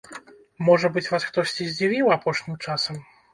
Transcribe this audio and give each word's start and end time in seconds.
Можа 0.67 0.89
быць, 0.95 1.03
вас 1.15 1.27
хтосьці 1.29 1.67
здзівіў 1.73 2.11
апошнім 2.17 2.59
часам? 2.71 2.99